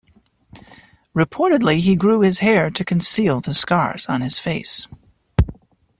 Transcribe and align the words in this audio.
Reportedly 1.15 1.77
he 1.77 1.95
grew 1.95 2.21
his 2.21 2.39
hair 2.39 2.71
to 2.71 2.83
conceal 2.83 3.39
the 3.39 3.53
scars 3.53 4.07
on 4.07 4.21
his 4.21 4.39
face. 4.39 4.87